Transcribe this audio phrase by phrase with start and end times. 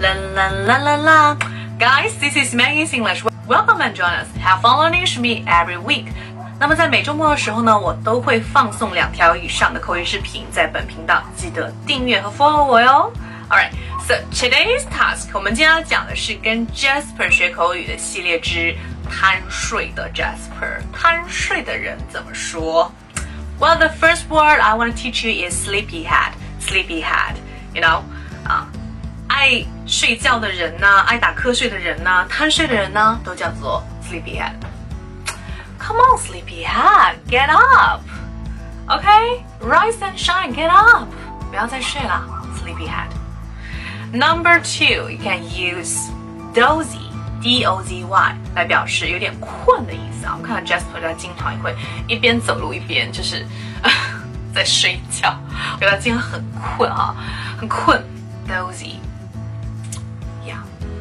[0.00, 1.36] La la la la la.
[1.78, 3.24] Guys, this is Maggie's English.
[3.46, 4.28] Welcome and join us.
[4.42, 6.06] Have fun learning with me every week.
[6.58, 13.12] 那么在每周末的时候呢，我都会放送两条以上的口语视频在本频道，记得订阅和 follow 我哟。
[13.48, 13.72] Alright,
[14.06, 18.74] so today's task，我们今天要讲的是跟 Jasper 学口语的系列之
[19.08, 22.90] 贪睡的 Jasper，贪睡的人怎么说？
[23.60, 26.32] Well, the first word I want to teach you is sleepyhead.
[26.60, 27.36] Sleepyhead,
[27.72, 28.04] you know, 啊，
[29.41, 34.53] 爱睡觉的人呢，爱打瞌睡的人呢，贪睡的人呢，都叫做 sleepyhead。
[35.79, 38.01] Come on, sleepyhead, get up.
[38.87, 39.07] OK,
[39.59, 41.07] rise and shine, get up.
[41.49, 42.23] 不要再睡了
[42.55, 43.09] ，sleepyhead.
[44.13, 46.11] Number two, you can use
[46.53, 47.09] dozy,
[47.41, 50.33] d o z y 来表示有点困的意思啊。
[50.37, 51.75] 我们看到 Jasper 他经常也会
[52.07, 53.43] 一边走路一边就是
[54.53, 55.35] 在睡觉，
[55.77, 56.45] 我觉得今天很
[56.77, 57.15] 困啊，
[57.57, 57.99] 很困
[58.47, 58.97] ，dozy。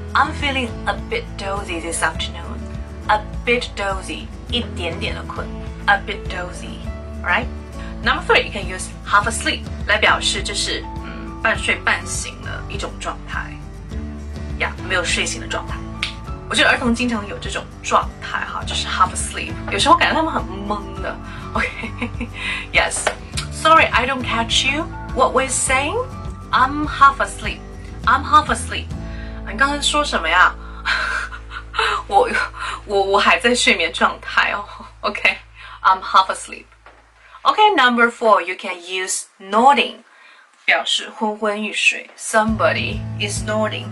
[0.09, 2.59] Yeah, I'm feeling a bit dozy this afternoon.
[3.07, 5.45] A bit dozy，一点点的困，
[5.85, 6.79] a bit dozy,
[7.23, 7.45] right?
[8.03, 13.55] Number three, you can use half asleep 来表示就是嗯半睡半醒的一种状态，
[14.59, 15.75] 呀，没有睡醒的状态。
[16.49, 21.15] 我觉得儿童经常有这种状态哈，就是 half asleep，有时候感觉他们很懵的。
[21.53, 23.05] OK，Yes,
[23.51, 24.85] sorry, I don't catch you.
[25.15, 25.95] What was saying?
[26.51, 27.59] I'm half asleep.
[28.05, 28.85] I'm half asleep.
[29.50, 30.54] 你刚才说什么呀？
[32.06, 32.28] 我
[32.86, 34.64] 我我还在睡眠状态哦。
[35.00, 36.66] OK，I'm half asleep.
[37.42, 39.96] OK, number four, you can use nodding，
[40.64, 42.08] 表示昏昏欲睡。
[42.16, 43.86] Somebody is nodding，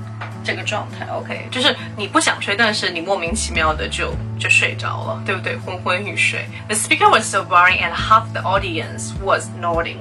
[0.45, 5.57] 这个状态 OK，就是你不想睡，但是你莫名其妙的就就睡着了，对不对？
[5.57, 6.47] 昏昏欲睡。
[6.69, 9.99] The speaker was so boring, and half the audience was nodding。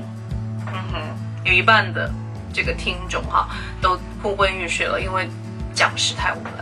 [0.68, 1.02] 嗯哼，
[1.46, 2.12] 有一半的
[2.54, 3.48] 这个听众哈
[3.82, 5.30] 都昏昏欲睡了，因为
[5.77, 6.53] 讲师太无聊。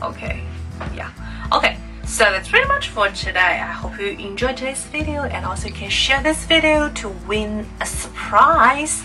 [0.00, 3.62] OK，Yeah，OK。So that's pretty much for today.
[3.62, 7.64] I hope you enjoyed today's video and also you can share this video to win
[7.78, 8.98] a surprise.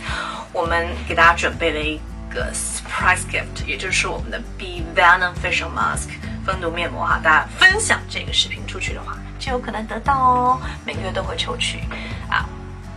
[0.51, 1.97] 我们给大家准备了一
[2.29, 6.09] 个 surprise gift，也就是我们的 Be Venom Facial Mask
[6.45, 7.21] 分毒面膜哈。
[7.23, 10.61] 大家分享这个视频出去的话，就有可能得到哦。
[10.85, 11.79] 每个月都会抽取
[12.29, 12.45] 啊，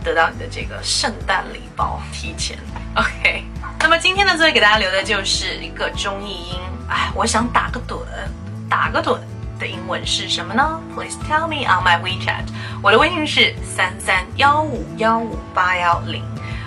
[0.08, 2.56] 得到你的这个圣诞礼包，提前。
[2.94, 3.44] OK，
[3.80, 6.60] 那么今天的作业给大家留的就是一个中译英。
[6.88, 7.98] 哎，我想打个盹，
[8.68, 9.18] 打个盹。
[9.58, 12.44] 的英文是什么呢？Please tell me on my WeChat。
[12.80, 16.22] 我的微信是三三幺五幺五八幺零。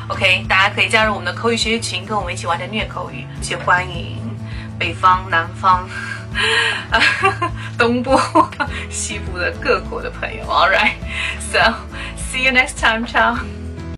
[0.09, 3.25] OK，大家可以加入我们的口语学习群，跟我们一起玩的虐口语。
[3.41, 4.19] 且欢迎
[4.77, 5.87] 北方、南方、
[7.79, 8.19] 东部、
[8.89, 10.43] 西部的各国的朋友。
[10.47, 11.73] All right，so
[12.31, 13.60] see you next time，ciao。